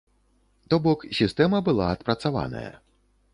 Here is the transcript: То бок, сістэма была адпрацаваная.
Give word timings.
То 0.73 0.79
бок, 0.87 1.05
сістэма 1.17 1.59
была 1.67 1.91
адпрацаваная. 1.97 2.65